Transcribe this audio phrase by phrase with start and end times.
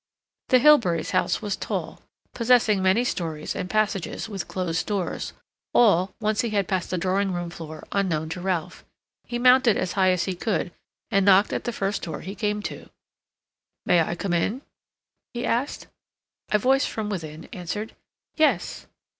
[0.49, 2.01] The Hilberys' house was tall,
[2.33, 5.31] possessing many stories and passages with closed doors,
[5.75, 8.83] all, once he had passed the drawing room floor, unknown to Ralph.
[9.25, 10.71] He mounted as high as he could
[11.11, 12.89] and knocked at the first door he came to.
[13.85, 14.63] "May I come in?"
[15.35, 15.85] he asked.
[16.49, 17.93] A voice from within answered
[18.35, 18.87] "Yes."